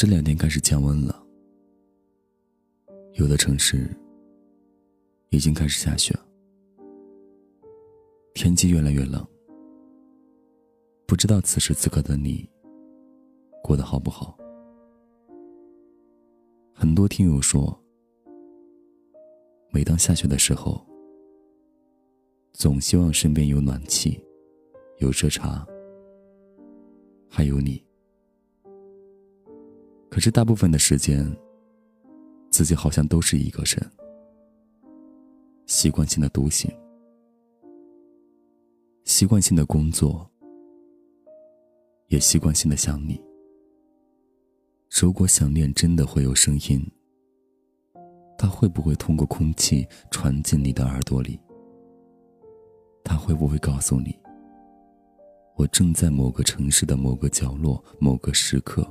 [0.00, 1.22] 这两天开始降温了，
[3.16, 3.86] 有的城市
[5.28, 6.18] 已经开始下雪，
[8.32, 9.22] 天气越来越冷。
[11.06, 12.48] 不知道此时此刻的你
[13.62, 14.34] 过得好不好？
[16.72, 17.78] 很多听友说，
[19.70, 20.82] 每当下雪的时候，
[22.54, 24.18] 总希望身边有暖气，
[24.96, 25.62] 有热茶，
[27.28, 27.89] 还有你。
[30.10, 31.24] 可是大部分的时间，
[32.50, 33.90] 自己好像都是一个人，
[35.66, 36.68] 习惯性的独行，
[39.04, 40.28] 习惯性的工作，
[42.08, 43.20] 也习惯性的想你。
[44.90, 46.84] 如果想念真的会有声音，
[48.36, 51.38] 它会不会通过空气传进你的耳朵里？
[53.04, 54.18] 它会不会告诉你，
[55.54, 58.84] 我正在某个城市的某个角落，某个时刻？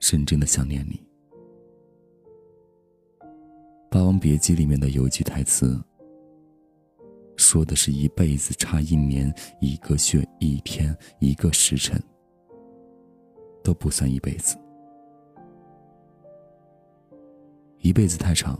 [0.00, 1.04] 深深的想念你。
[3.90, 5.82] 《霸王别姬》里面的有一句台词，
[7.36, 11.98] 说的是一辈子差一年、一个月、一天、一个时辰，
[13.64, 14.56] 都不算一辈子。
[17.80, 18.58] 一辈子太长，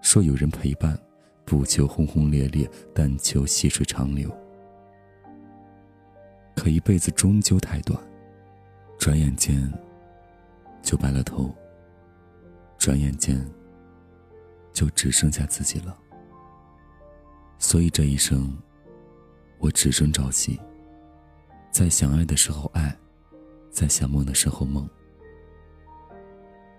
[0.00, 0.98] 说有人陪伴，
[1.44, 4.30] 不求轰轰烈烈，但求细水长流。
[6.56, 8.00] 可一辈子终究太短。
[9.04, 9.70] 转眼间，
[10.80, 11.54] 就白了头。
[12.78, 13.46] 转眼间，
[14.72, 15.94] 就只剩下自己了。
[17.58, 18.56] 所以这一生，
[19.58, 20.58] 我只准朝夕，
[21.70, 22.96] 在想爱的时候爱，
[23.70, 24.88] 在想梦的时候梦。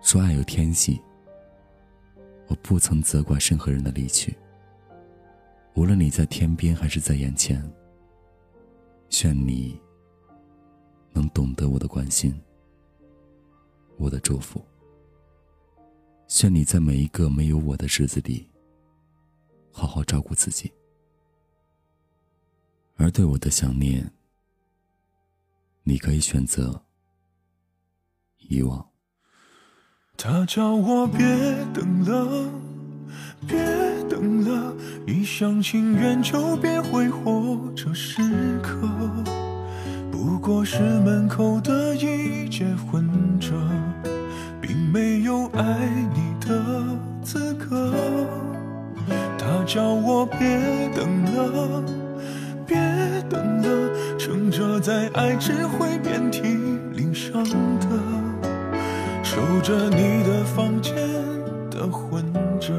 [0.02, 1.00] 说爱有天性，
[2.48, 4.36] 我不曾责怪任何人的离去。
[5.76, 7.62] 无论你在天边还是在眼前，
[9.24, 9.80] 愿你。
[11.66, 12.34] 我的关心，
[13.98, 14.64] 我的祝福。
[16.28, 18.50] 愿你在每一个没有我的日子里，
[19.72, 20.72] 好好照顾自己。
[22.96, 24.12] 而对我的想念，
[25.84, 26.84] 你可以选择
[28.38, 28.90] 遗忘。
[30.18, 31.20] 他叫我别
[31.74, 32.50] 等了，
[33.46, 33.58] 别
[34.10, 34.74] 等了，
[35.06, 38.22] 一厢情愿就别挥霍这时
[38.62, 38.88] 刻。
[40.46, 43.52] 不过是门口的一结婚证，
[44.62, 46.62] 并没有爱你的
[47.24, 47.92] 资格。
[49.40, 50.38] 他叫我别
[50.94, 51.84] 等了，
[52.64, 52.78] 别
[53.28, 56.42] 等了，撑着在爱只会遍体
[56.94, 57.44] 鳞伤
[57.80, 57.88] 的，
[59.24, 60.96] 守着你的房间
[61.72, 62.24] 的混
[62.60, 62.72] 着，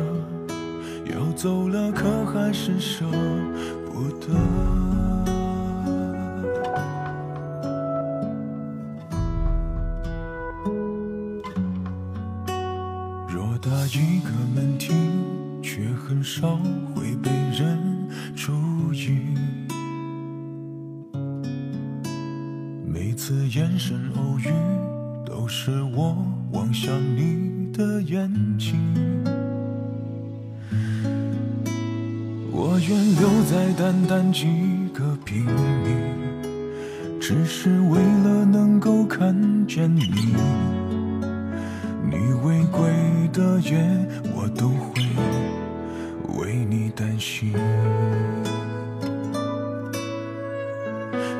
[1.05, 3.05] 要走了可还是舍
[3.93, 4.96] 不得。
[16.95, 17.79] 会被人
[18.35, 18.53] 注
[18.93, 19.19] 意。
[22.87, 24.49] 每次眼神偶遇，
[25.25, 26.17] 都是我
[26.53, 28.75] 望向你的眼睛。
[32.53, 34.47] 我愿留在淡淡几
[34.95, 35.51] 个平米，
[37.21, 39.35] 只是为了能够看
[39.67, 40.03] 见你。
[42.09, 42.89] 你违规
[43.33, 43.77] 的夜，
[44.35, 44.69] 我都
[46.57, 47.53] 为你担心。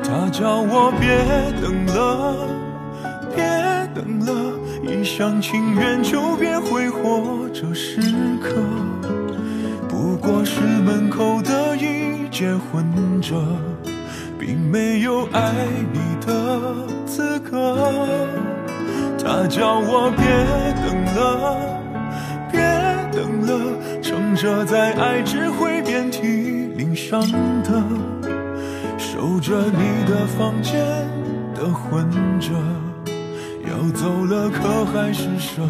[0.03, 1.07] 他叫我别
[1.59, 2.47] 等了，
[3.35, 3.43] 别
[3.95, 7.99] 等了，一厢情愿就别挥霍这时
[8.39, 8.53] 刻。
[9.89, 12.85] 不过是门口的一结婚
[13.19, 13.43] 证，
[14.37, 15.51] 并没有爱
[15.91, 16.61] 你的
[17.07, 17.75] 资格。
[19.17, 20.23] 他叫我别
[20.85, 21.57] 等了，
[22.51, 22.61] 别
[23.11, 23.96] 等了，
[24.37, 26.21] 着在爱只会遍体
[26.77, 27.19] 鳞伤
[27.63, 27.83] 的，
[28.99, 30.79] 守着你的房间
[31.55, 32.07] 的混
[32.39, 32.53] 着，
[33.65, 35.63] 要走了可还是舍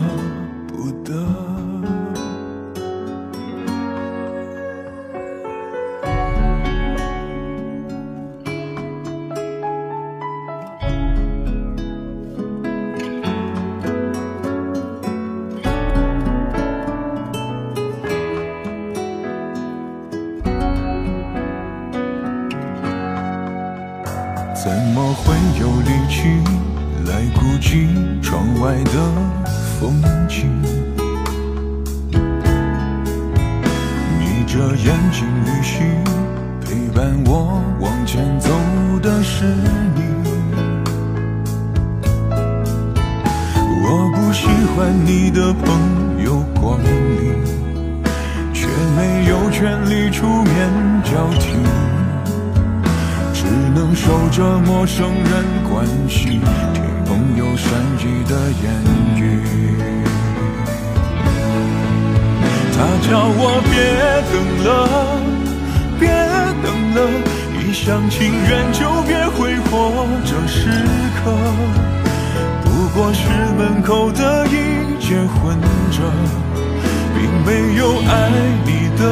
[0.67, 1.56] 不得。
[25.17, 26.41] 会有力气
[27.05, 27.89] 来顾及
[28.21, 28.91] 窗外的
[29.79, 30.47] 风景，
[34.19, 36.03] 眯着眼睛旅行，
[36.61, 36.65] 陪
[36.95, 38.49] 伴我往前走
[39.01, 39.45] 的是
[39.95, 40.01] 你。
[43.89, 47.43] 我不喜欢你的朋友光临，
[48.53, 51.55] 却没有权利出面交替。
[53.87, 56.41] 只能守着陌生人关系，听
[57.05, 58.65] 朋友善意的言
[59.15, 59.39] 语。
[62.73, 63.71] 他叫我别
[64.31, 64.35] 等
[64.65, 64.67] 了，
[65.99, 66.09] 别
[66.61, 66.97] 等了，
[67.61, 70.69] 一厢情愿就别挥霍这时
[71.23, 71.31] 刻。
[72.63, 74.51] 不过是门口的一
[74.99, 75.57] 结婚
[75.91, 76.11] 证，
[77.15, 78.11] 并没有爱
[78.65, 79.03] 你的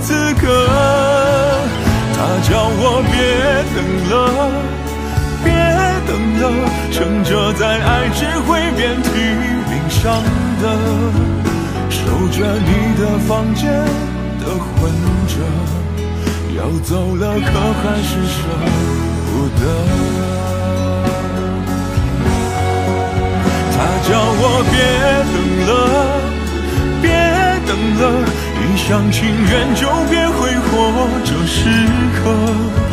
[0.00, 0.67] 资格。
[3.02, 3.12] 别
[3.74, 3.78] 等
[4.10, 4.12] 了，
[5.44, 5.46] 别
[6.06, 6.10] 等
[6.40, 6.42] 了，
[6.92, 9.08] 撑着在爱只会遍体
[9.70, 10.22] 鳞伤
[10.62, 10.64] 的，
[11.90, 11.98] 守
[12.30, 13.70] 着你的房间
[14.40, 14.90] 的混
[15.28, 15.34] 着，
[16.56, 17.50] 要走了可
[17.82, 18.36] 还是舍
[19.26, 19.30] 不
[19.60, 19.62] 得。
[23.74, 23.76] 他
[24.08, 24.42] 叫我
[24.72, 24.74] 别
[25.32, 25.36] 等
[25.68, 25.70] 了，
[27.00, 27.06] 别
[27.66, 28.02] 等了，
[28.60, 29.80] 一厢情愿就
[30.10, 30.68] 别挥霍
[31.24, 31.58] 这时
[32.16, 32.87] 刻。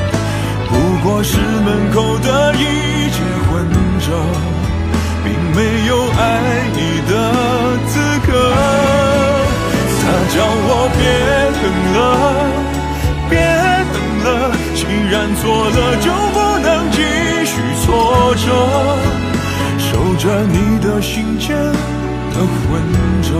[1.16, 2.60] 不过是门口的一
[3.10, 3.66] 结婚
[4.02, 4.12] 证，
[5.24, 6.20] 并没有爱
[6.74, 6.80] 你
[7.10, 7.14] 的
[7.88, 7.94] 资
[8.28, 8.30] 格。
[10.02, 10.04] 他
[10.36, 11.00] 叫我别
[11.62, 11.64] 等
[11.96, 11.98] 了，
[13.30, 13.34] 别
[13.94, 13.96] 等
[14.26, 14.28] 了，
[14.76, 17.00] 既然错了就不能继
[17.46, 17.54] 续
[17.86, 17.88] 错
[18.36, 18.46] 着。
[19.80, 22.68] 守着你的心间的魂
[23.22, 23.32] 着，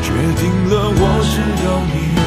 [0.00, 0.06] 决
[0.38, 2.17] 定了我只要你。